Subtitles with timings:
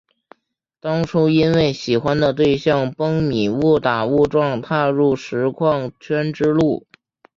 [0.79, 6.87] 当初因为喜欢的对象蹦米误打误撞踏入实况圈之路。